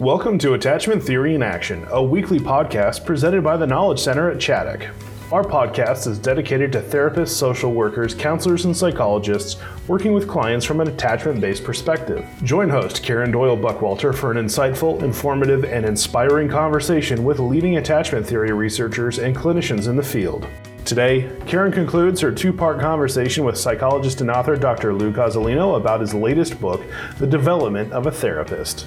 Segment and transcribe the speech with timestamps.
[0.00, 4.36] Welcome to Attachment Theory in Action, a weekly podcast presented by the Knowledge Center at
[4.36, 4.92] Chaddock.
[5.32, 10.80] Our podcast is dedicated to therapists, social workers, counselors, and psychologists working with clients from
[10.80, 12.24] an attachment based perspective.
[12.44, 18.24] Join host Karen Doyle Buckwalter for an insightful, informative, and inspiring conversation with leading attachment
[18.24, 20.46] theory researchers and clinicians in the field.
[20.84, 24.94] Today, Karen concludes her two part conversation with psychologist and author Dr.
[24.94, 26.84] Lou Cozolino about his latest book,
[27.18, 28.86] The Development of a Therapist.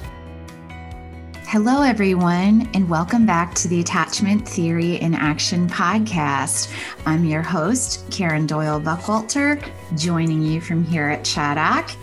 [1.52, 6.74] Hello, everyone, and welcome back to the Attachment Theory in Action podcast.
[7.06, 9.62] I'm your host, Karen Doyle Buckwalter,
[9.98, 11.94] joining you from here at Chaddock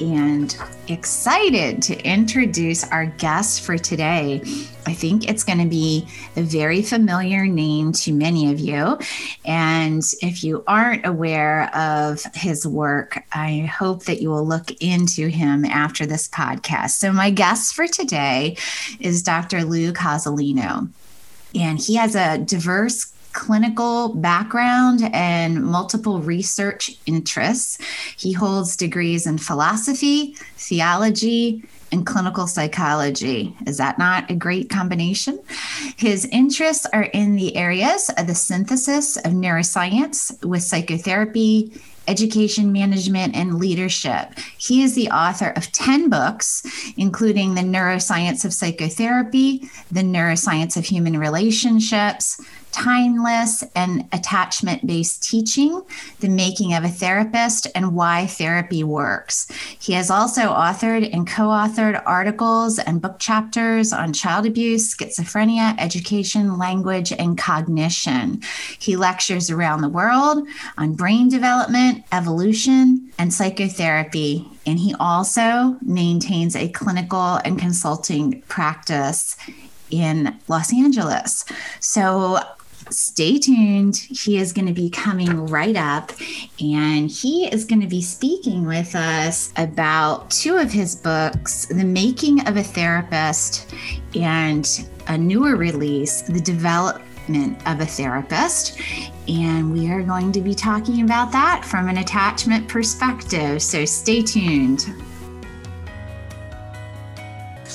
[0.00, 0.56] and
[0.88, 4.42] excited to introduce our guest for today.
[4.86, 8.98] I think it's going to be a very familiar name to many of you.
[9.44, 15.28] And if you aren't aware of his work, I hope that you will look into
[15.28, 16.90] him after this podcast.
[16.90, 18.56] So, my guest for today
[19.00, 19.64] is Dr.
[19.64, 20.90] Lou Cozolino.
[21.54, 27.78] And he has a diverse clinical background and multiple research interests.
[28.16, 31.62] He holds degrees in philosophy, theology,
[31.92, 33.54] and clinical psychology.
[33.66, 35.40] Is that not a great combination?
[35.96, 43.34] His interests are in the areas of the synthesis of neuroscience with psychotherapy, education management,
[43.34, 44.38] and leadership.
[44.58, 46.64] He is the author of 10 books,
[46.96, 52.40] including The Neuroscience of Psychotherapy, The Neuroscience of Human Relationships,
[52.74, 55.80] timeless and attachment based teaching,
[56.18, 59.46] the making of a therapist, and why therapy works.
[59.78, 65.76] He has also authored and co authored articles and book chapters on child abuse, schizophrenia,
[65.78, 68.42] education, language, and cognition.
[68.78, 74.48] He lectures around the world on brain development, evolution, and psychotherapy.
[74.66, 79.36] And he also maintains a clinical and consulting practice
[79.90, 81.44] in Los Angeles.
[81.80, 82.40] So
[82.90, 83.96] stay tuned.
[83.96, 86.12] He is going to be coming right up
[86.60, 91.84] and he is going to be speaking with us about two of his books The
[91.84, 93.74] Making of a Therapist
[94.14, 98.80] and a newer release, The Development of a Therapist.
[99.28, 103.62] And we are going to be talking about that from an attachment perspective.
[103.62, 104.86] So stay tuned.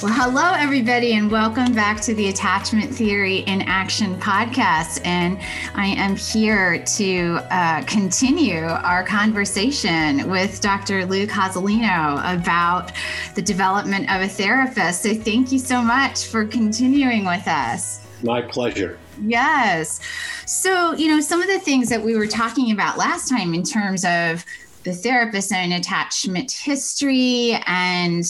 [0.02, 5.06] Well, hello, everybody, and welcome back to the Attachment Theory in Action podcast.
[5.06, 5.38] And
[5.76, 11.06] I am here to uh, continue our conversation with Dr.
[11.06, 12.94] Lou Cozolino about
[13.36, 15.04] the development of a therapist.
[15.04, 18.00] So, thank you so much for continuing with us.
[18.24, 18.98] My pleasure.
[19.22, 20.00] Yes.
[20.46, 23.64] So, you know, some of the things that we were talking about last time in
[23.64, 24.46] terms of
[24.86, 28.24] the therapist's own attachment history and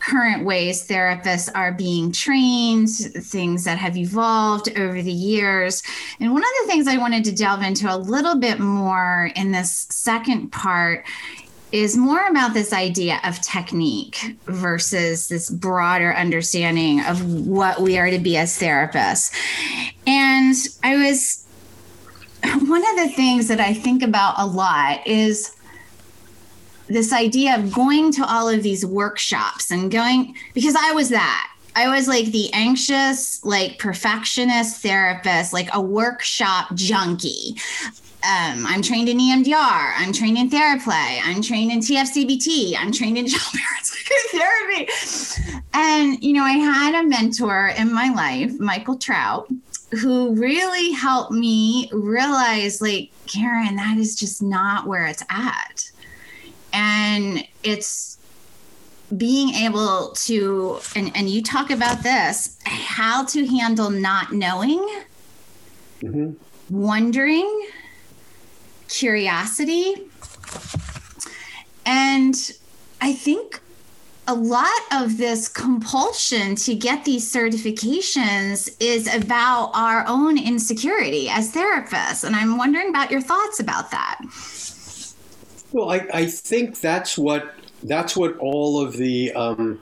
[0.00, 5.82] current ways therapists are being trained, things that have evolved over the years.
[6.18, 9.52] And one of the things I wanted to delve into a little bit more in
[9.52, 11.04] this second part
[11.72, 18.10] is more about this idea of technique versus this broader understanding of what we are
[18.10, 19.32] to be as therapists.
[20.06, 21.46] And I was,
[22.42, 25.54] one of the things that I think about a lot is
[26.90, 31.46] this idea of going to all of these workshops and going because I was that.
[31.76, 37.54] I was like the anxious, like perfectionist therapist, like a workshop junkie.
[38.22, 39.94] Um, I'm trained in EMDR.
[39.96, 41.20] I'm trained in TheraPlay.
[41.24, 42.74] I'm trained in TFCBT.
[42.76, 43.86] I'm trained in child parent
[44.30, 45.62] therapy.
[45.72, 49.48] And, you know, I had a mentor in my life, Michael Trout,
[50.02, 55.79] who really helped me realize, like, Karen, that is just not where it's at
[56.72, 58.18] and it's
[59.16, 64.78] being able to and, and you talk about this how to handle not knowing
[66.00, 66.32] mm-hmm.
[66.70, 67.68] wondering
[68.88, 69.94] curiosity.
[71.86, 72.34] And
[73.00, 73.60] i think
[74.28, 81.52] a lot of this compulsion to get these certifications is about our own insecurity as
[81.52, 82.22] therapists.
[82.22, 84.20] And i'm wondering about your thoughts about that
[85.72, 89.80] well, I, I think that's what that's what all of the um,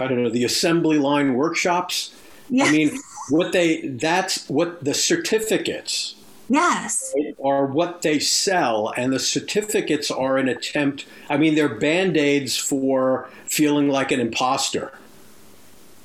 [0.00, 2.14] I don't know the assembly line workshops.
[2.48, 2.68] Yes.
[2.68, 2.98] I mean,
[3.30, 6.14] what they that's what the certificates.
[6.48, 7.12] Yes.
[7.42, 11.04] Are what they sell, and the certificates are an attempt.
[11.28, 14.92] I mean, they're band aids for feeling like an imposter.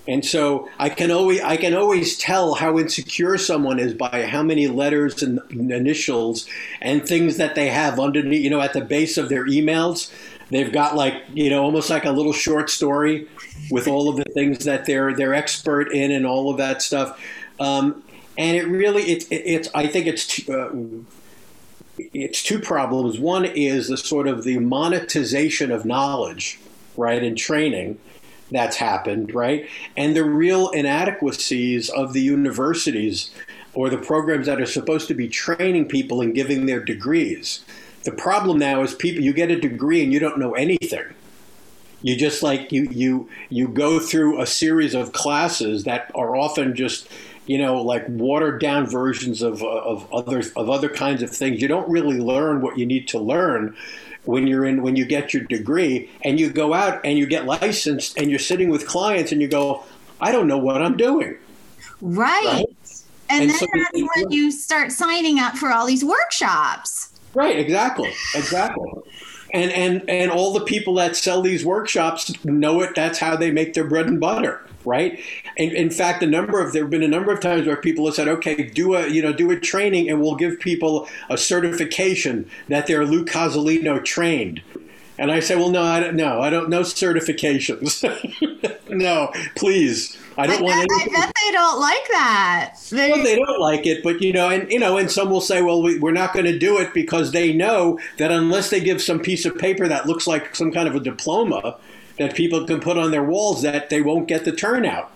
[0.07, 4.41] And so I can always I can always tell how insecure someone is by how
[4.41, 6.47] many letters and initials
[6.81, 10.11] and things that they have underneath, you know, at the base of their emails.
[10.49, 13.27] They've got like you know almost like a little short story
[13.69, 17.19] with all of the things that they're they're expert in and all of that stuff.
[17.59, 18.03] Um,
[18.37, 20.73] and it really it, it, it's I think it's uh,
[21.97, 23.19] it's two problems.
[23.19, 26.59] One is the sort of the monetization of knowledge,
[26.97, 27.99] right, and training
[28.51, 33.31] that's happened, right, and the real inadequacies of the universities
[33.73, 37.63] or the programs that are supposed to be training people and giving their degrees.
[38.03, 41.05] The problem now is people you get a degree and you don't know anything.
[42.01, 46.75] You just like you you you go through a series of classes that are often
[46.75, 47.07] just
[47.45, 51.61] you know like watered down versions of of other of other kinds of things.
[51.61, 53.77] You don't really learn what you need to learn
[54.25, 57.45] when you're in when you get your degree and you go out and you get
[57.45, 59.83] licensed and you're sitting with clients and you go,
[60.19, 61.37] I don't know what I'm doing.
[62.01, 62.43] Right.
[62.45, 62.65] right?
[63.29, 67.09] And, and, then so that's when you start signing up for all these workshops.
[67.33, 68.13] Right, exactly.
[68.35, 68.91] Exactly.
[69.53, 73.51] And and and all the people that sell these workshops know it that's how they
[73.51, 75.19] make their bread and butter right?
[75.61, 78.05] And in fact, a number of there have been a number of times where people
[78.05, 81.37] have said, "Okay, do a you know do a training, and we'll give people a
[81.37, 84.61] certification that they're Lou Cozolino trained."
[85.19, 86.15] And I say, "Well, no, I don't.
[86.15, 88.01] No, I don't know certifications.
[88.89, 90.87] no, please." I don't I want.
[90.87, 92.75] Bet, I bet they don't like that.
[92.89, 95.41] They, well, they don't like it, but you know, and you know, and some will
[95.41, 98.79] say, "Well, we, we're not going to do it because they know that unless they
[98.79, 101.77] give some piece of paper that looks like some kind of a diploma
[102.17, 105.11] that people can put on their walls, that they won't get the turnout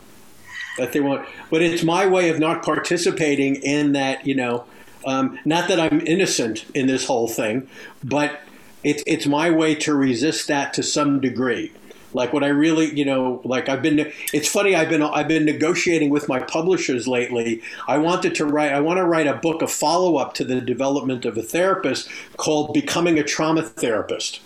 [0.78, 4.26] that they want." But it's my way of not participating in that.
[4.26, 4.66] You know,
[5.06, 7.68] um, not that I'm innocent in this whole thing,
[8.04, 8.42] but
[8.84, 11.72] it's it's my way to resist that to some degree.
[12.16, 14.12] Like what I really, you know, like I've been.
[14.32, 14.74] It's funny.
[14.74, 17.62] I've been I've been negotiating with my publishers lately.
[17.90, 18.72] I wanted to write.
[18.72, 22.08] I want to write a book, a follow up to the development of a therapist
[22.38, 24.40] called "Becoming a Trauma Therapist."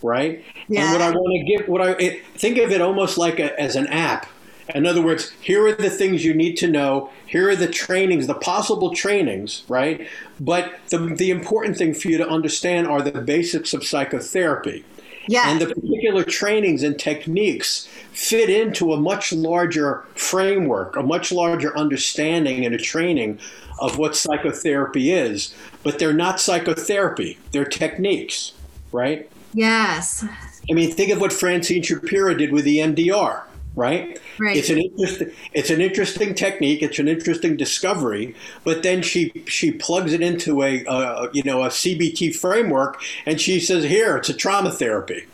[0.00, 0.44] Right.
[0.68, 0.84] Yeah.
[0.84, 3.74] And what I want to give, what I think of it almost like a, as
[3.74, 4.26] an app.
[4.74, 7.10] In other words, here are the things you need to know.
[7.26, 10.08] Here are the trainings, the possible trainings, right?
[10.40, 14.84] But the, the important thing for you to understand are the basics of psychotherapy.
[15.28, 15.48] Yeah.
[15.48, 21.76] And the particular trainings and techniques fit into a much larger framework, a much larger
[21.76, 23.38] understanding and a training
[23.80, 25.54] of what psychotherapy is.
[25.82, 28.52] But they're not psychotherapy, they're techniques,
[28.92, 29.28] right?
[29.52, 30.24] Yes.
[30.68, 33.42] I mean, think of what Francine Shapiro did with the EMDR
[33.76, 34.18] right?
[34.40, 34.56] Right.
[34.56, 36.82] It's an interesting it's an interesting technique.
[36.82, 38.34] It's an interesting discovery.
[38.64, 43.40] But then she she plugs it into a uh, you know a CBT framework, and
[43.40, 45.26] she says, "Here, it's a trauma therapy,"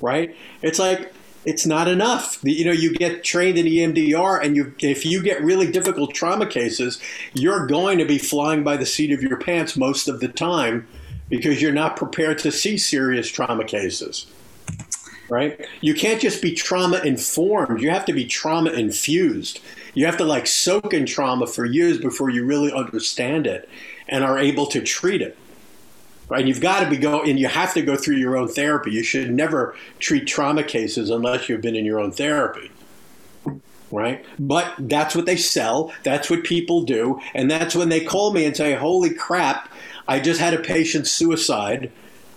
[0.00, 0.34] right?
[0.62, 1.12] It's like
[1.44, 2.38] it's not enough.
[2.42, 6.46] You know, you get trained in EMDR, and you if you get really difficult trauma
[6.46, 7.00] cases,
[7.34, 10.86] you're going to be flying by the seat of your pants most of the time
[11.28, 14.26] because you're not prepared to see serious trauma cases
[15.28, 15.66] right?
[15.80, 17.80] You can't just be trauma informed.
[17.80, 19.60] You have to be trauma infused.
[19.94, 23.68] You have to like soak in trauma for years before you really understand it
[24.08, 25.36] and are able to treat it.
[26.28, 26.46] Right?
[26.46, 28.90] You've got to be go and you have to go through your own therapy.
[28.90, 32.70] You should never treat trauma cases unless you've been in your own therapy.
[33.90, 34.22] Right?
[34.38, 35.90] But that's what they sell.
[36.02, 37.18] That's what people do.
[37.34, 39.72] And that's when they call me and say, Holy crap,
[40.06, 41.90] I just had a patient suicide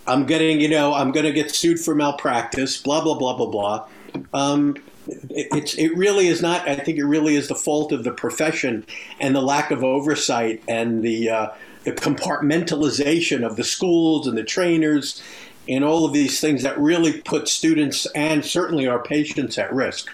[0.08, 3.46] I'm getting, you know, I'm going to get sued for malpractice, blah, blah, blah, blah,
[3.46, 3.88] blah.
[4.34, 4.76] Um,
[5.08, 8.12] it, it's, it really is not, I think it really is the fault of the
[8.12, 8.86] profession
[9.20, 11.48] and the lack of oversight and the, uh,
[11.84, 15.22] the compartmentalization of the schools and the trainers
[15.68, 20.10] and all of these things that really put students and certainly our patients at risk.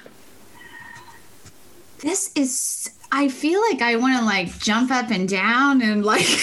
[1.99, 6.27] This is, I feel like I want to like jump up and down and like.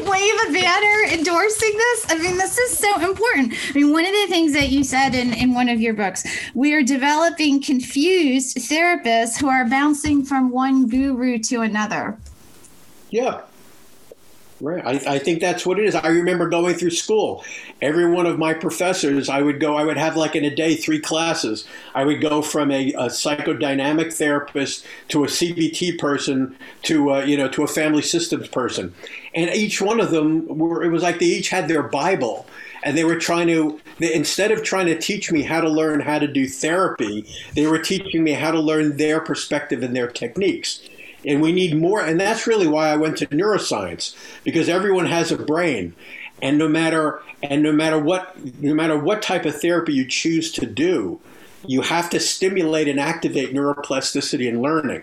[0.00, 2.06] wave a banner endorsing this?
[2.08, 3.54] I mean, this is so important.
[3.70, 6.24] I mean, one of the things that you said in, in one of your books,
[6.54, 12.18] we are developing confused therapists who are bouncing from one guru to another.
[13.10, 13.42] Yeah.
[14.66, 14.84] Right.
[14.84, 15.94] I, I, think that's what it is.
[15.94, 17.44] I remember going through school.
[17.80, 20.74] Every one of my professors, I would go, I would have like in a day
[20.74, 21.68] three classes.
[21.94, 27.36] I would go from a, a psychodynamic therapist to a CBT person to, a, you
[27.36, 28.92] know, to a family systems person.
[29.36, 32.44] And each one of them were, it was like they each had their Bible
[32.82, 36.00] and they were trying to they, instead of trying to teach me how to learn
[36.00, 40.06] how to do therapy they were teaching me how to learn their perspective and their
[40.06, 40.80] techniques
[41.26, 42.00] and we need more.
[42.00, 45.94] And that's really why I went to neuroscience because everyone has a brain,
[46.40, 50.52] and no matter and no matter what no matter what type of therapy you choose
[50.52, 51.20] to do,
[51.66, 55.02] you have to stimulate and activate neuroplasticity and learning.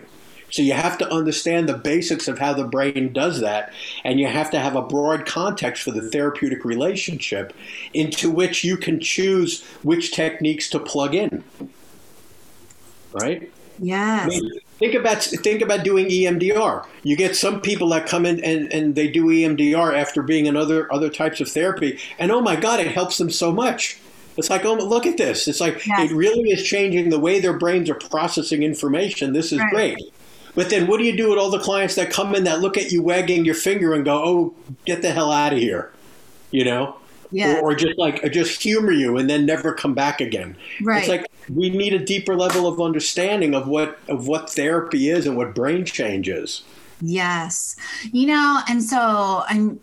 [0.49, 4.27] So you have to understand the basics of how the brain does that, and you
[4.27, 7.53] have to have a broad context for the therapeutic relationship
[7.91, 11.43] into which you can choose which techniques to plug in.
[13.13, 13.51] Right?
[13.79, 14.39] Yes.
[14.79, 16.85] Think about think about doing EMDR.
[17.03, 20.55] You get some people that come in and, and they do EMDR after being in
[20.55, 23.97] other other types of therapy, and oh my god, it helps them so much.
[24.35, 25.47] It's like, oh, look at this.
[25.47, 26.09] It's like Yes.
[26.09, 29.33] it really is changing the way their brains are processing information.
[29.33, 29.69] This is Right.
[29.71, 29.97] great.
[30.55, 32.77] But then, what do you do with all the clients that come in that look
[32.77, 34.53] at you wagging your finger and go, "Oh,
[34.85, 35.91] get the hell out of here,"
[36.51, 36.95] you know,
[37.33, 37.59] Yes.
[37.59, 40.55] or, or just like or just humor you and then never come back again?
[40.81, 40.99] Right.
[40.99, 45.25] It's like we need a deeper level of understanding of what of what therapy is
[45.25, 46.63] and what brain change is.
[47.01, 47.75] Yes.
[48.11, 49.79] You know, and so I'm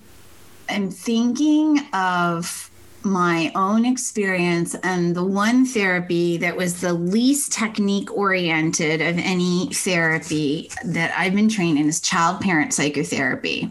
[0.68, 2.70] I'm thinking of
[3.02, 9.70] my own experience and the one therapy that was the least technique oriented of any
[9.72, 13.70] therapy that I've been trained in is child parent psychotherapy.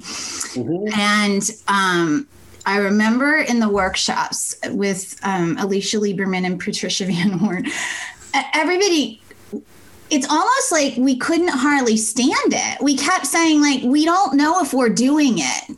[0.95, 2.27] And um
[2.65, 7.65] I remember in the workshops with um, Alicia Lieberman and Patricia Van Horn,
[8.53, 9.21] everybody
[10.11, 12.81] it's almost like we couldn't hardly stand it.
[12.81, 15.77] We kept saying like we don't know if we're doing it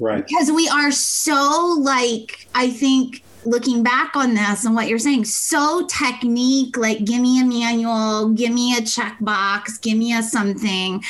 [0.00, 0.24] Right.
[0.26, 5.24] because we are so like I think looking back on this and what you're saying
[5.24, 11.02] so technique like give me a manual, give me a checkbox, give me a something.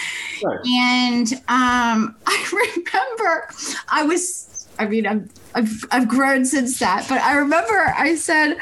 [0.43, 0.59] Right.
[0.67, 3.49] And um I remember
[3.91, 4.49] I was
[4.79, 8.57] I mean I'm, I've I've grown since that, but I remember I said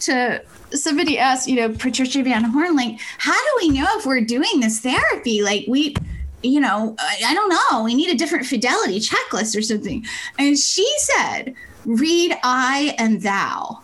[0.00, 0.42] to
[0.72, 4.60] somebody asked, you know, Patricia Van Horn, like, how do we know if we're doing
[4.60, 5.40] this therapy?
[5.40, 5.94] Like, we,
[6.42, 7.84] you know, I, I don't know.
[7.84, 10.04] We need a different fidelity checklist or something.
[10.38, 11.54] And she said,
[11.84, 13.80] read I and thou.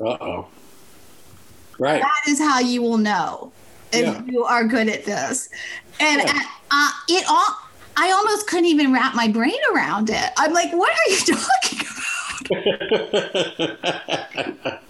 [0.00, 0.48] Uh oh.
[1.78, 2.00] Right.
[2.02, 3.52] That is how you will know
[3.92, 4.22] if Yeah.
[4.26, 5.48] you are good at this.
[6.00, 6.42] And Yeah.
[6.70, 7.56] uh, it all,
[8.00, 10.30] I almost couldn't even wrap my brain around it.
[10.36, 11.80] I'm like, what are you talking
[14.70, 14.80] about?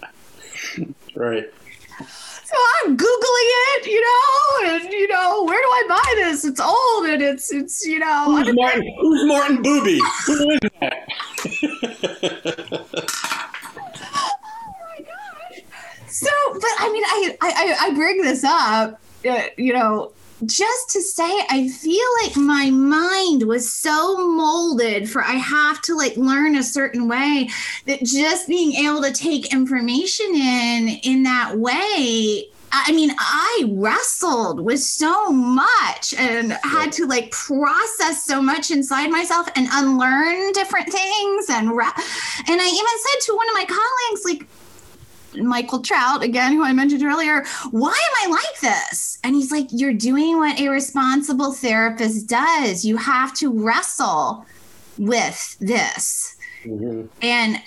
[1.15, 1.51] right.
[2.45, 6.45] So I'm googling it, you know, and you know, where do I buy this?
[6.45, 8.25] It's old and it's it's you know.
[8.43, 8.93] Who's Martin?
[9.01, 9.99] Who's Martin Buber?
[10.25, 11.07] Who is that?
[14.21, 14.35] Oh
[14.97, 15.61] my gosh!
[16.07, 18.99] So, but I mean, I I I bring this up,
[19.29, 20.11] uh, you know,
[20.45, 25.95] just to say I feel like my mind was so molded for I have to
[25.95, 27.49] like learn a certain way
[27.85, 34.59] that just being able to take information in in that way I mean, I wrestled
[34.59, 40.91] with so much and had to like process so much inside myself and unlearn different
[40.91, 41.49] things.
[41.49, 44.47] And ra- and I even said to one of my colleagues, like,
[45.35, 49.17] Michael Trout, again, who I mentioned earlier, why am I like this?
[49.23, 52.85] And he's like, You're doing what a responsible therapist does.
[52.85, 54.45] You have to wrestle
[54.97, 56.35] with this.
[56.65, 57.07] Mhm.
[57.21, 57.61] And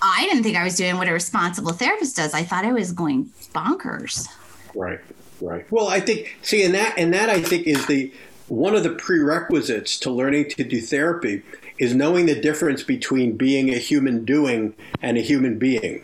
[0.00, 2.34] I didn't think I was doing what a responsible therapist does.
[2.34, 4.26] I thought I was going bonkers.
[4.74, 5.00] Right.
[5.40, 5.70] Right.
[5.70, 8.12] Well, I think see, and that and that I think is the
[8.48, 11.42] one of the prerequisites to learning to do therapy
[11.78, 16.02] is knowing the difference between being a human doing and a human being.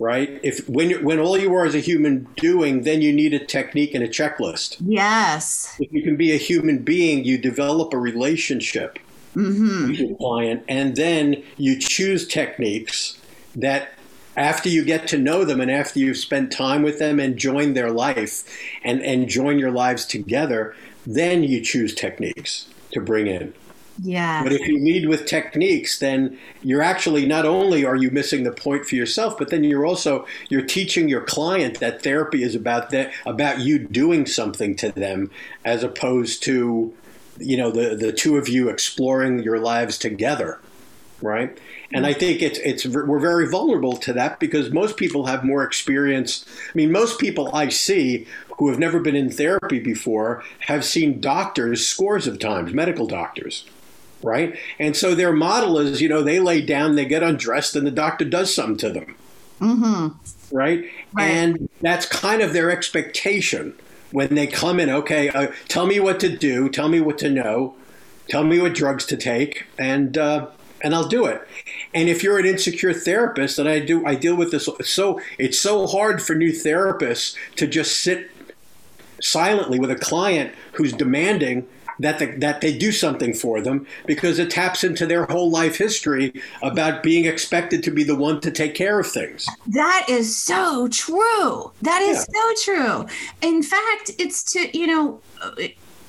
[0.00, 0.40] Right.
[0.42, 3.44] If when you when all you are is a human doing, then you need a
[3.44, 4.78] technique and a checklist.
[4.80, 5.76] Yes.
[5.78, 8.98] If you can be a human being, you develop a relationship
[9.36, 9.90] Mm-hmm.
[9.90, 13.16] with your client, and then you choose techniques
[13.54, 13.90] that
[14.36, 17.74] after you get to know them and after you've spent time with them and join
[17.74, 18.42] their life
[18.82, 20.74] and, and join your lives together,
[21.06, 23.54] then you choose techniques to bring in.
[24.02, 24.42] Yeah.
[24.42, 28.52] But if you lead with techniques, then you're actually not only are you missing the
[28.52, 32.90] point for yourself, but then you're also you're teaching your client that therapy is about
[32.90, 35.30] that about you doing something to them
[35.64, 36.94] as opposed to
[37.38, 40.58] you know the the two of you exploring your lives together,
[41.20, 41.58] right?
[41.92, 45.64] And I think it's it's we're very vulnerable to that because most people have more
[45.64, 46.46] experience.
[46.48, 48.26] I mean, most people I see
[48.56, 53.66] who have never been in therapy before have seen doctors scores of times, medical doctors
[54.22, 54.58] right?
[54.78, 57.90] And so their model is, you know, they lay down, they get undressed, and the
[57.90, 59.16] doctor does something to them,
[59.60, 60.56] Mm-hmm.
[60.56, 60.84] right?
[61.12, 61.24] Right.
[61.30, 63.74] And that's kind of their expectation
[64.12, 64.90] when they come in.
[64.90, 67.74] Okay, uh, tell me what to do, tell me what to know,
[68.28, 70.46] tell me what drugs to take, and uh,
[70.82, 71.46] and I'll do it.
[71.94, 74.68] And if you're an insecure therapist, and I do, I deal with this.
[74.82, 78.30] So it's so hard for new therapists to just sit
[79.20, 81.66] silently with a client who's demanding
[82.00, 85.76] that the, that they do something for them because it taps into their whole life
[85.76, 89.46] history about being expected to be the one to take care of things.
[89.66, 91.72] That is so true.
[91.82, 92.40] That is yeah.
[92.40, 93.06] so true.
[93.42, 95.20] In fact, it's to you know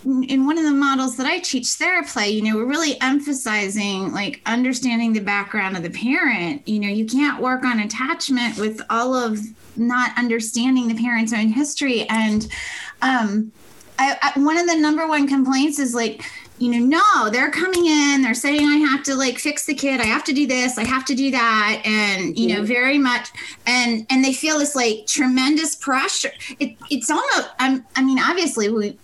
[0.04, 4.42] in one of the models that I teach TheraPlay, you know, we're really emphasizing like
[4.46, 6.68] understanding the background of the parent.
[6.68, 9.40] You know, you can't work on attachment with all of
[9.78, 12.08] not understanding the parent's own history.
[12.10, 12.48] And
[13.02, 13.52] um,
[14.02, 16.24] I, I, one of the number one complaints is like,
[16.58, 20.02] you know, no, they're coming in, they're saying I have to like fix the kid,
[20.02, 23.30] I have to do this, I have to do that, and you know, very much,
[23.66, 26.32] and and they feel this like tremendous pressure.
[26.60, 28.98] It, it's almost, I'm, I mean, obviously we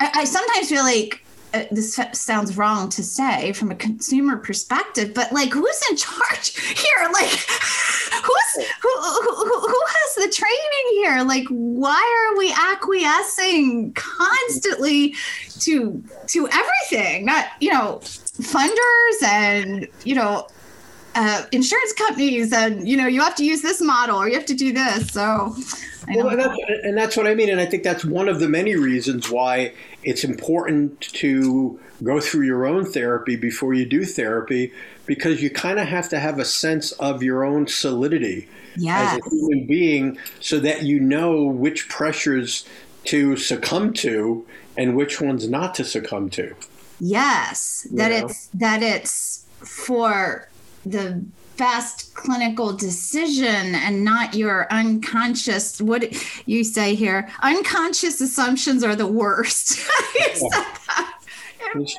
[0.00, 5.14] I, I sometimes feel like uh, this sounds wrong to say from a consumer perspective,
[5.14, 7.08] but like, who's in charge here?
[7.12, 7.30] Like,
[8.22, 11.22] who's who, who, who has the training here?
[11.22, 15.14] Like, why are we acquiescing constantly
[15.60, 17.24] to to everything?
[17.24, 20.46] Not you know, funders and you know,
[21.14, 24.46] uh, insurance companies, and you know, you have to use this model or you have
[24.46, 25.08] to do this.
[25.08, 25.54] So
[26.08, 27.48] well, and that's, and that's what I mean.
[27.48, 32.46] And I think that's one of the many reasons why it's important to go through
[32.46, 34.72] your own therapy before you do therapy,
[35.06, 39.14] because you kind of have to have a sense of your own solidity yes.
[39.14, 42.66] as a human being so that you know which pressures
[43.04, 44.46] to succumb to
[44.76, 46.54] and which ones not to succumb to.
[47.00, 48.26] Yes, that know?
[48.26, 50.48] it's that it's for
[50.86, 51.24] the
[51.56, 56.12] best clinical decision and not your unconscious what
[56.46, 57.28] you say here?
[57.42, 59.78] Unconscious assumptions are the worst.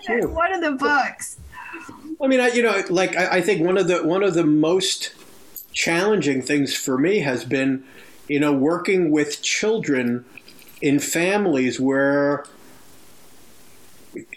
[0.08, 1.38] In one of the books
[2.22, 4.46] i mean I, you know like I, I think one of the one of the
[4.46, 5.14] most
[5.74, 7.84] challenging things for me has been
[8.28, 10.26] you know working with children
[10.82, 12.46] in families where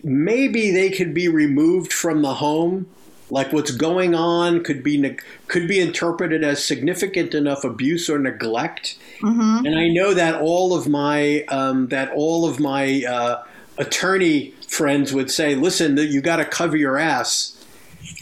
[0.03, 2.87] maybe they could be removed from the home.
[3.31, 5.17] Like what's going on could be
[5.49, 8.97] could be interpreted as significant enough abuse or neglect.
[9.21, 9.67] Mm-hmm.
[9.67, 13.43] and i know that all of my um, that all of my uh,
[13.77, 17.58] attorney friends would say listen you got to cover your ass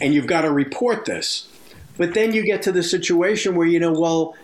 [0.01, 1.49] and you've got to report this
[1.97, 4.35] but then you get to the situation where you know well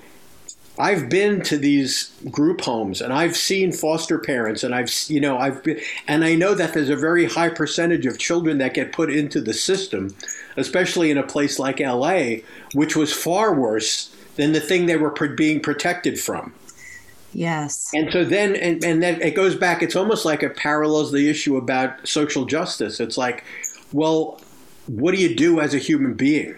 [0.78, 5.36] I've been to these group homes and I've seen foster parents and I've you know
[5.36, 5.78] I've been
[6.08, 9.40] and I know that there's a very high percentage of children that get put into
[9.40, 10.14] the system
[10.56, 12.36] especially in a place like LA,
[12.74, 16.52] which was far worse than the thing they were being protected from.
[17.32, 17.90] Yes.
[17.94, 21.30] And so then, and, and then it goes back, it's almost like it parallels the
[21.30, 23.00] issue about social justice.
[23.00, 23.44] It's like,
[23.92, 24.40] well,
[24.86, 26.56] what do you do as a human being?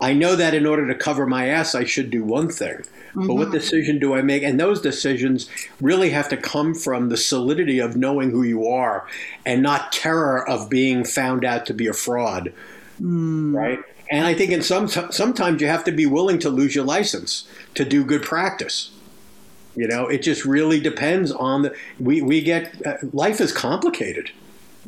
[0.00, 2.78] I know that in order to cover my ass, I should do one thing.
[2.78, 3.26] Mm-hmm.
[3.26, 3.52] But what mm-hmm.
[3.52, 4.42] decision do I make?
[4.42, 5.48] And those decisions
[5.80, 9.06] really have to come from the solidity of knowing who you are
[9.46, 12.52] and not terror of being found out to be a fraud
[13.00, 13.54] mm.
[13.54, 13.80] right?
[14.10, 17.48] And I think in some sometimes you have to be willing to lose your license
[17.74, 18.90] to do good practice.
[19.74, 21.74] You know, it just really depends on the.
[21.98, 24.30] We we get uh, life is complicated.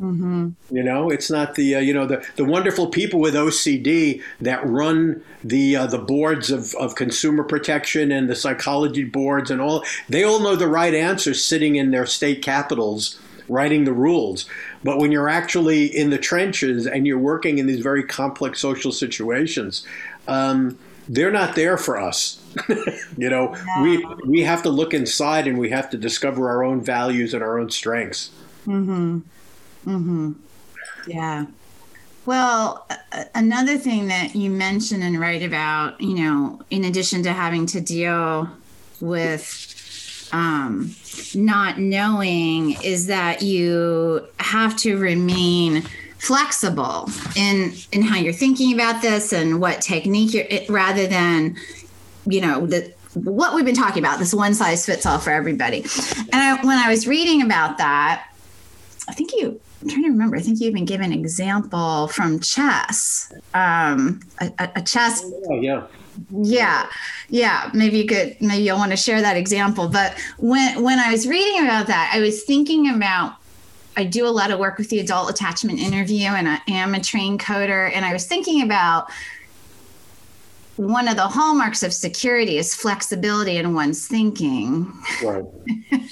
[0.00, 0.50] Mm-hmm.
[0.70, 4.66] You know, it's not the uh, you know the, the wonderful people with OCD that
[4.66, 9.84] run the uh, the boards of, of consumer protection and the psychology boards and all.
[10.08, 14.46] They all know the right answers sitting in their state capitals writing the rules.
[14.82, 18.92] But when you're actually in the trenches and you're working in these very complex social
[18.92, 19.86] situations,
[20.28, 20.78] um,
[21.08, 22.42] they're not there for us.
[23.16, 23.82] you know, yeah.
[23.82, 27.42] we we have to look inside and we have to discover our own values and
[27.42, 28.30] our own strengths.
[28.66, 29.20] Mm-hmm.
[29.86, 30.32] Mm-hmm.
[31.06, 31.46] Yeah.
[32.24, 32.88] Well,
[33.34, 37.80] another thing that you mention and write about, you know, in addition to having to
[37.80, 38.50] deal
[39.00, 40.94] with um,
[41.34, 45.82] not knowing is that you have to remain
[46.18, 51.54] flexible in in how you're thinking about this and what technique you're it, rather than
[52.24, 55.82] you know the what we've been talking about this one size fits all for everybody
[55.82, 58.28] and I, when i was reading about that
[59.08, 60.36] i think you i'm trying to remember.
[60.36, 63.32] I think you even gave an example from chess.
[63.54, 65.86] Um, a, a, chess oh, yeah
[66.30, 66.88] yeah.
[67.28, 69.88] Yeah maybe you could maybe you'll want to share that example.
[69.88, 73.36] But when when i was reading about that i was thinking about
[73.96, 77.00] i do a lot of work with the adult attachment interview and i am a
[77.00, 79.10] trained coder and i was thinking about
[80.76, 84.92] one of the hallmarks of security is flexibility in one's thinking.
[85.22, 85.44] Right.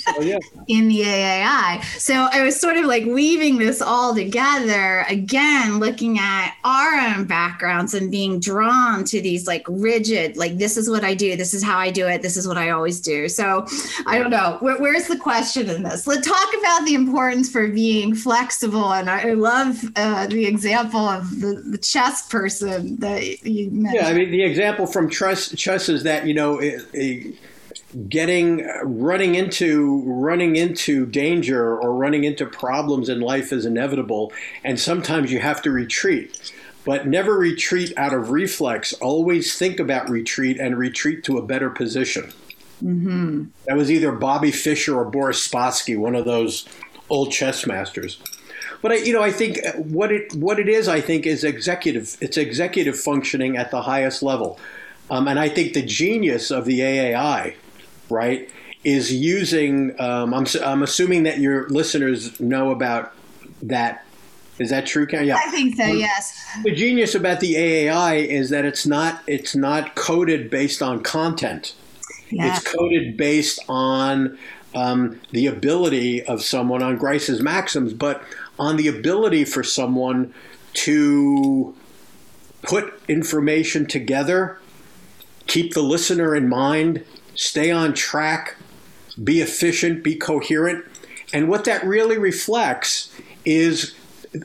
[0.06, 0.38] Oh, yeah.
[0.68, 1.82] in the AAI.
[1.98, 7.24] So I was sort of like weaving this all together again, looking at our own
[7.24, 11.54] backgrounds and being drawn to these like rigid, like, this is what I do, this
[11.54, 13.28] is how I do it, this is what I always do.
[13.28, 13.66] So
[14.06, 14.58] I don't know.
[14.60, 16.06] Where, where's the question in this?
[16.06, 18.92] Let's talk about the importance for being flexible.
[18.92, 24.02] And I, love uh, the example of the, the chess person that you mentioned.
[24.02, 27.34] Yeah, I mean, the example from chess, chess is that, you know, it, it,
[28.08, 34.32] getting running into running into danger or running into problems in life is inevitable
[34.64, 36.52] and sometimes you have to retreat.
[36.84, 38.92] But never retreat out of reflex.
[38.94, 42.32] Always think about retreat and retreat to a better position.
[42.82, 43.44] Mm-hmm.
[43.66, 46.68] that was either bobby fischer or boris spassky one of those
[47.08, 48.20] old chess masters
[48.84, 52.18] but I, you know, I think what it what it is, I think, is executive.
[52.20, 54.60] It's executive functioning at the highest level,
[55.08, 57.54] um, and I think the genius of the AAI
[58.10, 58.46] right,
[58.84, 59.98] is using.
[59.98, 63.14] Um, I'm, I'm assuming that your listeners know about
[63.62, 64.04] that.
[64.58, 65.28] Is that true, Karen?
[65.28, 65.86] Yeah, I think so.
[65.86, 66.38] Yes.
[66.62, 71.74] The genius about the AAI is that it's not it's not coded based on content.
[72.28, 72.54] Yeah.
[72.54, 74.36] It's coded based on
[74.74, 78.22] um, the ability of someone on Grice's maxims, but
[78.58, 80.32] on the ability for someone
[80.72, 81.74] to
[82.62, 84.58] put information together,
[85.46, 88.56] keep the listener in mind, stay on track,
[89.22, 90.84] be efficient, be coherent.
[91.32, 93.10] And what that really reflects
[93.44, 93.94] is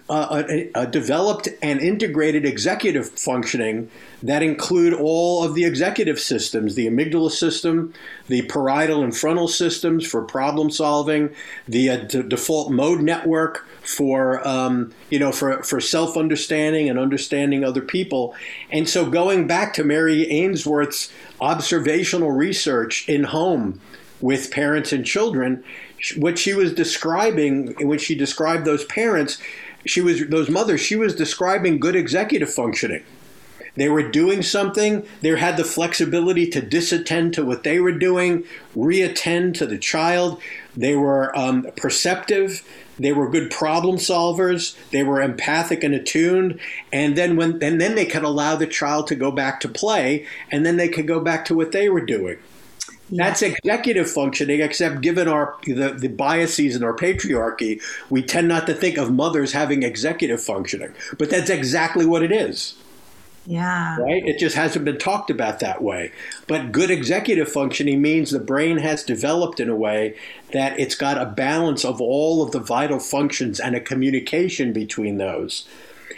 [0.09, 3.89] a, a, developed and integrated executive functioning
[4.21, 7.93] that include all of the executive systems the amygdala system
[8.27, 11.33] the parietal and frontal systems for problem solving
[11.67, 16.99] the uh, d- default mode network for um, you know for, for self understanding and
[16.99, 18.35] understanding other people.
[18.71, 23.81] And so going back to mary ainsworth's observational research in home
[24.21, 25.63] with parents and children
[26.17, 29.37] what she was describing when she described those parents
[29.85, 33.03] she was those mothers she was describing good executive functioning.
[33.75, 38.43] They were doing something they had the flexibility to disattend to what they were doing
[38.75, 40.41] reattend to the child.
[40.75, 42.63] They were um, perceptive
[42.99, 46.59] they were good problem solvers they were empathic and attuned
[46.91, 50.25] and then when and then they could allow the child to go back to play
[50.51, 52.37] and then they could go back to what they were doing
[53.11, 58.67] that's executive functioning, except given our the, the biases in our patriarchy, we tend not
[58.67, 60.93] to think of mothers having executive functioning.
[61.17, 62.75] But that's exactly what it is.
[63.45, 63.97] Yeah.
[63.97, 64.23] Right?
[64.27, 66.11] It just hasn't been talked about that way.
[66.45, 70.15] But good executive functioning means the brain has developed in a way
[70.53, 75.17] that it's got a balance of all of the vital functions and a communication between
[75.17, 75.67] those.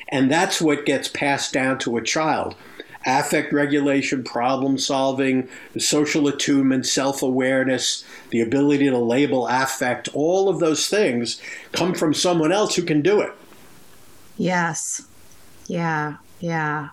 [0.09, 2.55] And that's what gets passed down to a child
[3.05, 10.59] affect regulation, problem solving, social attunement, self awareness, the ability to label affect, all of
[10.59, 13.31] those things come from someone else who can do it.
[14.37, 15.07] Yes.
[15.67, 16.17] Yeah.
[16.39, 16.89] Yeah.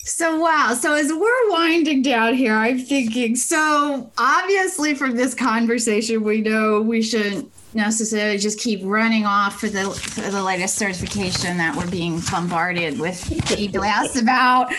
[0.00, 0.76] So, wow.
[0.78, 6.80] So, as we're winding down here, I'm thinking so obviously from this conversation, we know
[6.80, 11.88] we shouldn't necessarily just keep running off for the for the latest certification that we're
[11.90, 14.72] being bombarded with emails about.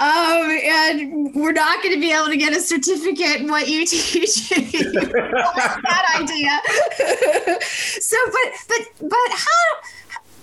[0.00, 3.86] Um, and we're not going to be able to get a certificate in what you
[3.86, 4.48] teach.
[4.50, 6.60] that idea.
[7.62, 9.90] so, but but but how?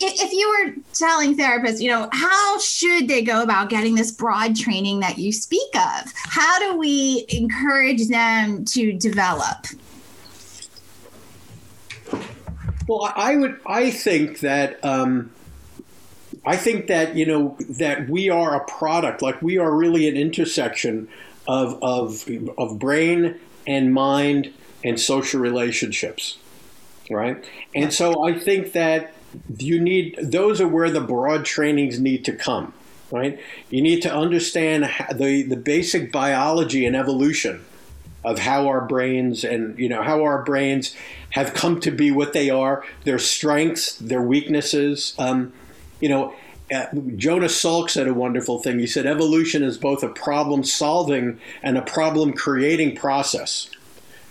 [0.04, 4.56] If you were telling therapists, you know, how should they go about getting this broad
[4.56, 6.12] training that you speak of?
[6.16, 9.68] How do we encourage them to develop?
[12.92, 13.58] Well, I would.
[13.66, 14.84] I think that.
[14.84, 15.32] Um,
[16.46, 19.22] I think that you know that we are a product.
[19.22, 21.08] Like we are really an intersection
[21.48, 22.28] of of
[22.58, 26.38] of brain and mind and social relationships,
[27.10, 27.42] right?
[27.74, 29.14] And so I think that
[29.58, 32.74] you need those are where the broad trainings need to come,
[33.10, 33.40] right?
[33.70, 37.64] You need to understand the the basic biology and evolution
[38.24, 40.96] of how our brains and you know how our brains
[41.32, 45.16] have come to be what they are, their strengths, their weaknesses.
[45.18, 45.54] Um,
[46.00, 46.34] you know,
[46.74, 48.80] uh, Jonas Salk said a wonderful thing.
[48.80, 53.70] He said evolution is both a problem solving and a problem creating process.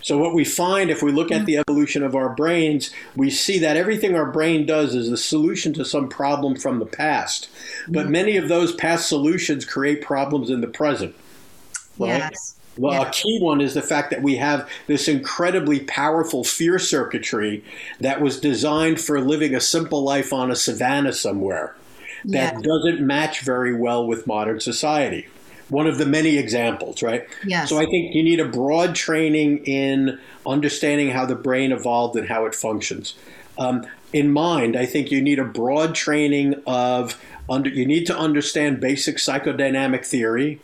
[0.03, 3.59] So, what we find if we look at the evolution of our brains, we see
[3.59, 7.49] that everything our brain does is a solution to some problem from the past.
[7.87, 11.15] But many of those past solutions create problems in the present.
[11.99, 12.17] Right?
[12.17, 12.55] Yes.
[12.77, 13.09] Well, yeah.
[13.09, 17.63] a key one is the fact that we have this incredibly powerful fear circuitry
[17.99, 21.75] that was designed for living a simple life on a savanna somewhere
[22.25, 22.59] that yeah.
[22.61, 25.27] doesn't match very well with modern society.
[25.71, 27.27] one of the many examples, right?
[27.45, 27.69] Yes.
[27.69, 32.27] So I think you need a broad training in understanding how the brain evolved and
[32.27, 33.15] how it functions.
[33.57, 37.69] Um, in mind, I think you need a broad training of under.
[37.69, 40.59] You need to understand basic psychodynamic theory,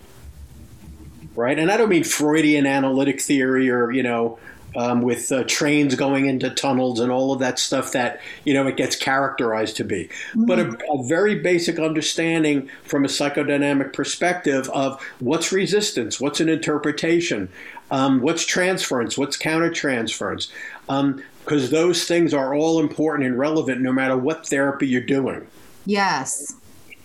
[1.38, 1.58] right?
[1.58, 4.38] And I don't mean Freudian analytic theory or you know
[4.76, 8.68] um, with uh, trains going into tunnels and all of that stuff that you know
[8.68, 10.10] it gets characterized to be.
[10.32, 10.46] Mm-hmm.
[10.46, 16.50] But a, a, very basic understanding from a psychodynamic perspective of what's resistance, what's an
[16.50, 17.50] interpretation,
[17.92, 20.52] um, what's transference, what's countertransference,
[20.86, 25.48] because um, those things are all important and relevant no matter what therapy you're doing.
[25.86, 26.57] Yes.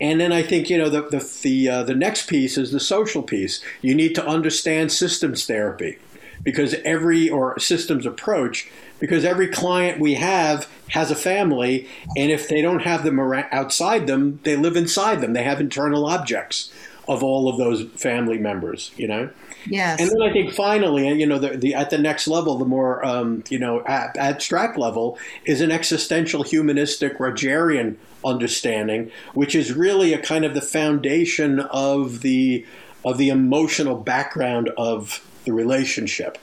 [0.02, 2.80] And then I think you know the the the, uh, the next piece is the
[2.80, 3.62] social piece.
[3.80, 5.98] You need to understand systems therapy
[6.42, 12.48] because every or systems approach because every client we have has a family and if
[12.48, 16.72] they don't have them outside them they live inside them they have internal objects
[17.06, 19.30] of all of those family members you know
[19.66, 22.64] yes and then i think finally you know the, the at the next level the
[22.64, 29.72] more um, you know ab- abstract level is an existential humanistic rogerian understanding which is
[29.72, 32.64] really a kind of the foundation of the
[33.04, 36.38] of the emotional background of the relationship.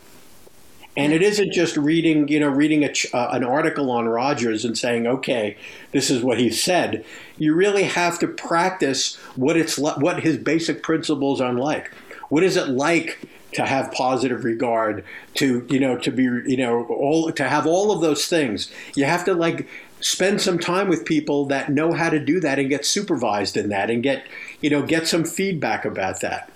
[0.97, 4.77] And it isn't just reading, you know, reading a, uh, an article on Rogers and
[4.77, 5.55] saying, "Okay,
[5.91, 7.05] this is what he said."
[7.37, 11.91] You really have to practice what it's what his basic principles are like.
[12.29, 13.19] What is it like
[13.53, 15.03] to have positive regard?
[15.35, 18.71] To you know, to be you know, all to have all of those things.
[18.95, 19.67] You have to like
[20.01, 23.69] spend some time with people that know how to do that and get supervised in
[23.69, 24.25] that and get
[24.61, 26.51] you know get some feedback about that.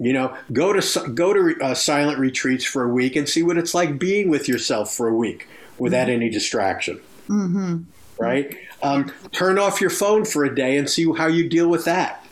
[0.00, 3.56] You know, go to go to uh, silent retreats for a week and see what
[3.56, 6.22] it's like being with yourself for a week without mm-hmm.
[6.22, 7.00] any distraction.
[7.28, 7.82] Mm-hmm.
[8.18, 8.56] Right?
[8.82, 12.24] Um, turn off your phone for a day and see how you deal with that.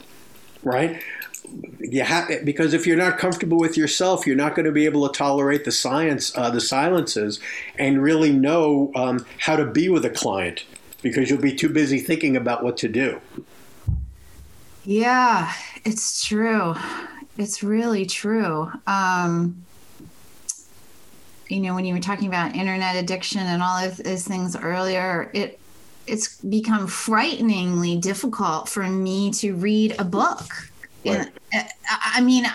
[0.62, 1.02] Right?
[1.80, 5.08] You have because if you're not comfortable with yourself, you're not going to be able
[5.08, 7.40] to tolerate the science, uh, the silences,
[7.78, 10.64] and really know um, how to be with a client
[11.02, 13.20] because you'll be too busy thinking about what to do.
[14.84, 15.52] Yeah,
[15.84, 16.74] it's true.
[17.36, 18.70] It's really true.
[18.86, 19.64] Um,
[21.48, 25.30] you know, when you were talking about internet addiction and all of those things earlier,
[25.34, 25.58] it
[26.06, 30.71] it's become frighteningly difficult for me to read a book.
[31.04, 31.28] Right.
[31.52, 32.46] Eh, I mean,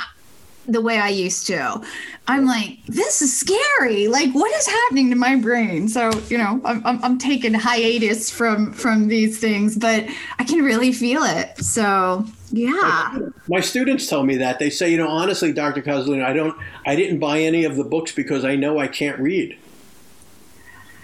[0.68, 1.82] the way I used to.
[2.28, 4.08] I'm like, this is scary.
[4.08, 5.88] Like, what is happening to my brain?
[5.88, 10.06] So, you know, I'm, I'm, I'm, taking hiatus from from these things, but
[10.38, 11.58] I can really feel it.
[11.60, 13.18] So, yeah.
[13.48, 15.82] My students tell me that they say, you know, honestly, Dr.
[15.82, 16.56] Cozolino, I don't,
[16.86, 19.58] I didn't buy any of the books because I know I can't read.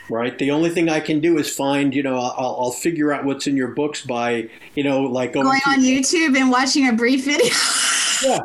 [0.10, 0.38] Right.
[0.38, 3.48] The only thing I can do is find, you know, I'll, I'll figure out what's
[3.48, 7.54] in your books by, you know, like going, on YouTube and watching a brief video.
[8.24, 8.40] yeah.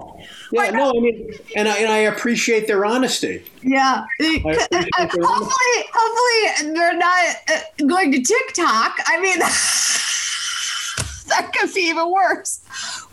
[0.51, 3.45] Yeah, no, I mean, and I, and I appreciate their honesty.
[3.63, 8.99] Yeah, hopefully, hopefully they're not uh, going to TikTok.
[9.07, 9.39] I mean,
[11.29, 12.61] that could be even worse.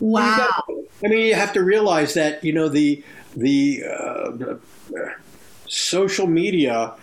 [0.00, 0.48] Wow.
[1.04, 3.04] I mean, you have to realize that you know the
[3.36, 4.58] the, uh, the
[5.68, 6.94] social media.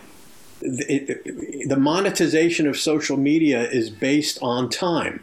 [0.64, 5.22] The, the monetization of social media is based on time,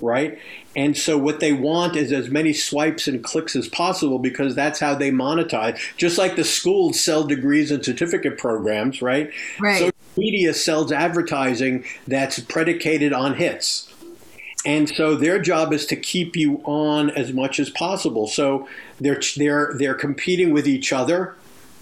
[0.00, 0.38] right?
[0.74, 4.80] And so what they want is as many swipes and clicks as possible because that's
[4.80, 5.78] how they monetize.
[5.96, 9.30] Just like the schools sell degrees and certificate programs, right?
[9.58, 9.78] Right.
[9.78, 13.92] Social media sells advertising that's predicated on hits.
[14.64, 18.26] And so their job is to keep you on as much as possible.
[18.26, 18.68] So
[19.00, 21.34] they're they're they're competing with each other,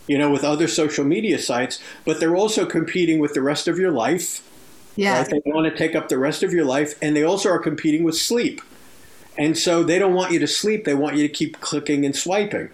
[0.08, 3.78] you know, with other social media sites, but they're also competing with the rest of
[3.78, 4.42] your life.
[4.96, 5.18] Yeah.
[5.20, 5.30] Right?
[5.30, 8.02] They want to take up the rest of your life, and they also are competing
[8.02, 8.60] with sleep.
[9.36, 10.84] And so they don't want you to sleep.
[10.84, 12.70] They want you to keep clicking and swiping.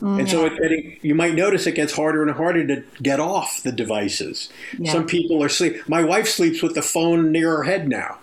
[0.00, 0.20] Mm-hmm.
[0.20, 3.62] And so it, it, you might notice it gets harder and harder to get off
[3.62, 4.48] the devices.
[4.78, 4.92] Yeah.
[4.92, 5.88] Some people are sleep.
[5.88, 8.18] My wife sleeps with the phone near her head now.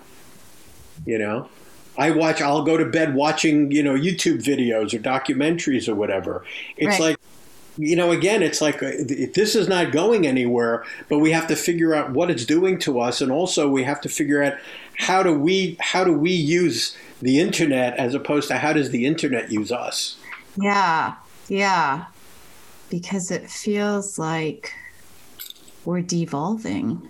[1.05, 1.49] You know,
[1.97, 2.41] I watch.
[2.41, 6.43] I'll go to bed watching you know YouTube videos or documentaries or whatever.
[6.75, 7.09] It's right.
[7.09, 7.19] like
[7.77, 8.91] you know, again, it's like uh,
[9.33, 12.99] this is not going anywhere, but we have to figure out what it's doing to
[12.99, 14.53] us, and also we have to figure out
[14.97, 19.05] how do we how do we use the internet as opposed to how does the
[19.05, 20.17] internet use us?
[20.59, 21.15] Yeah,
[21.47, 22.05] yeah,
[22.89, 24.73] because it feels like
[25.85, 27.07] we're devolving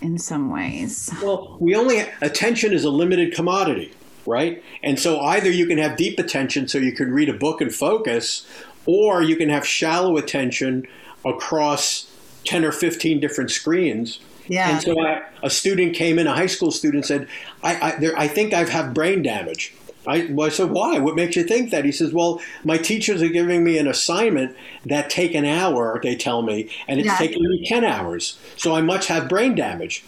[0.00, 1.10] in some ways.
[1.22, 3.92] Well, we only attention is a limited commodity,
[4.26, 4.62] right?
[4.82, 7.74] And so either you can have deep attention so you can read a book and
[7.74, 8.46] focus,
[8.86, 10.86] or you can have shallow attention
[11.24, 12.10] across
[12.44, 14.20] 10 or 15 different screens.
[14.48, 14.70] Yeah.
[14.70, 17.28] And so I, a student came in, a high school student said,
[17.62, 19.72] I, I, there, I think I've had brain damage.
[20.04, 20.98] I, well, I said, why?
[20.98, 21.84] What makes you think that?
[21.84, 26.16] He says, well, my teachers are giving me an assignment that take an hour, they
[26.16, 27.16] tell me, and it's Yeah.
[27.18, 28.36] taking me 10 hours.
[28.56, 30.02] So I must have brain damage.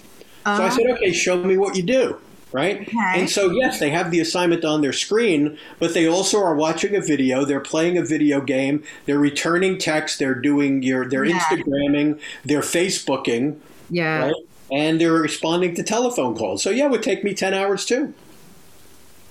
[0.44, 2.18] So I Uh, said, okay, show me what you do.
[2.54, 2.82] Right?
[2.82, 2.96] Okay.
[3.16, 6.94] And so, yes, they have the assignment on their screen, but they also are watching
[6.94, 7.44] a video.
[7.44, 8.84] They're playing a video game.
[9.06, 10.20] They're returning text.
[10.20, 11.40] They're doing your, they're Yeah.
[11.40, 12.20] Instagramming.
[12.44, 13.56] They're Facebooking.
[13.90, 14.26] yeah.
[14.26, 14.34] Right?
[14.70, 16.62] And they're responding to telephone calls.
[16.62, 18.14] So, yeah, it would take me 10 hours too.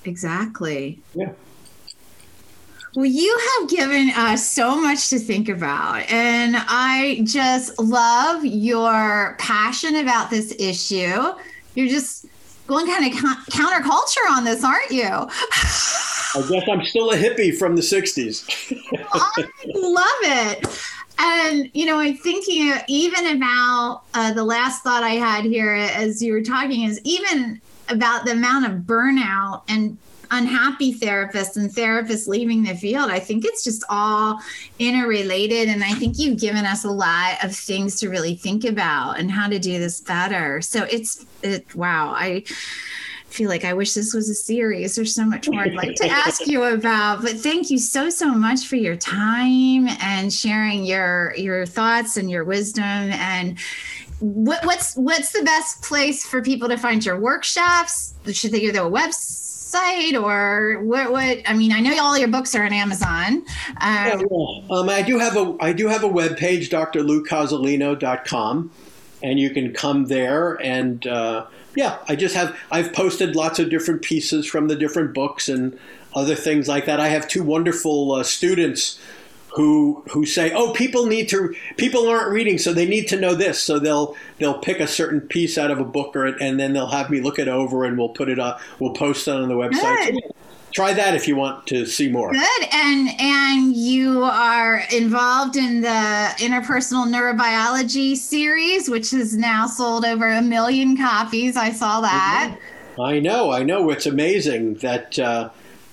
[0.03, 0.99] Exactly.
[1.15, 1.31] Yeah.
[2.95, 9.35] Well, you have given us so much to think about, and I just love your
[9.39, 11.33] passion about this issue.
[11.73, 12.27] You're just
[12.67, 15.03] going kind of co- counterculture on this, aren't you?
[15.03, 18.45] I guess I'm still a hippie from the 60s.
[19.13, 20.79] I love it.
[21.19, 26.21] And, you know, I'm thinking even about uh, the last thought I had here as
[26.21, 29.97] you were talking is even about the amount of burnout and
[30.31, 33.09] unhappy therapists and therapists leaving the field.
[33.09, 34.39] I think it's just all
[34.79, 35.69] interrelated.
[35.69, 39.31] And I think you've given us a lot of things to really think about and
[39.31, 40.61] how to do this better.
[40.61, 42.13] So it's, it, wow.
[42.15, 42.43] I,
[43.27, 44.95] feel like I wish this was a series.
[44.95, 47.23] There's so much more I'd like to ask you about.
[47.23, 52.29] But thank you so so much for your time and sharing your your thoughts and
[52.29, 52.83] your wisdom.
[52.83, 53.57] And
[54.19, 58.13] what, what's what's the best place for people to find your workshops?
[58.31, 59.52] Should they go to a website
[60.15, 61.11] or what?
[61.11, 63.45] What I mean, I know all your books are on Amazon.
[63.81, 64.25] Um,
[64.69, 68.71] Um, I do have a I do have a web page, drloucozolino.com,
[69.21, 73.69] and you can come there and uh, yeah, I just have I've posted lots of
[73.69, 75.77] different pieces from the different books and
[76.13, 76.99] other things like that.
[76.99, 78.99] I have two wonderful uh, students
[79.55, 83.35] who who say, "Oh, people need to people aren't reading, so they need to know
[83.35, 86.73] this." So they'll they'll pick a certain piece out of a book, or and then
[86.73, 88.59] they'll have me look it over, and we'll put it up.
[88.79, 90.11] We'll post it on the website.
[90.11, 90.21] Good.
[90.73, 92.31] Try that if you want to see more.
[92.31, 100.03] Good, and and you are involved in the interpersonal neurobiology series, which has now sold
[100.03, 101.55] over a million copies.
[101.55, 102.57] I saw that.
[102.99, 103.91] I know, I know.
[103.91, 105.49] It's amazing that uh,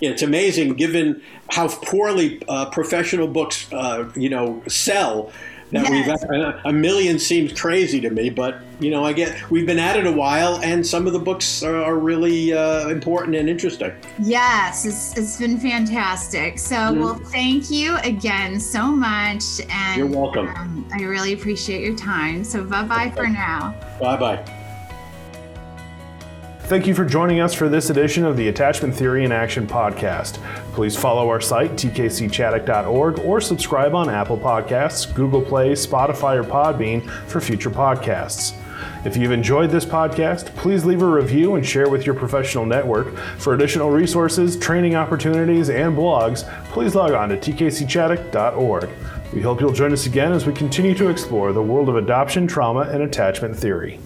[0.09, 5.33] it's amazing given how poorly uh, professional books, uh, you know, sell.
[5.73, 6.19] That Yes.
[6.21, 9.97] we've a, million seems crazy to me, but you know, I get we've been at
[9.97, 13.93] it a while, and some of the books are, are really uh, important and interesting.
[14.19, 16.59] Yes, it's, it's been fantastic.
[16.59, 20.49] So, well, thank you again so much, and You're welcome.
[20.49, 22.43] Um, I really appreciate your time.
[22.43, 23.73] So, bye bye for now.
[24.01, 24.57] Bye bye.
[26.71, 30.35] Thank you for joining us for this edition of the Attachment Theory in Action podcast.
[30.73, 37.11] Please follow our site, tkcchaddock.org, or subscribe on Apple Podcasts, Google Play, Spotify, or Podbean
[37.27, 38.55] for future podcasts.
[39.05, 43.17] If you've enjoyed this podcast, please leave a review and share with your professional network.
[43.39, 48.89] For additional resources, training opportunities, and blogs, please log on to tkcchaddock.org.
[49.33, 52.47] We hope you'll join us again as we continue to explore the world of adoption,
[52.47, 53.99] trauma, and attachment theory.